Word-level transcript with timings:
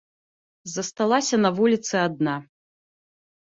Засталася 0.75 1.35
на 1.43 1.53
вулiцы 1.61 1.95
адна. 2.07 2.35